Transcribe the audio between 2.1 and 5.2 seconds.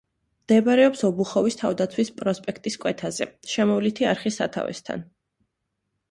პროსპექტის კვეთაზე, შემოვლითი არხის სათავესთან.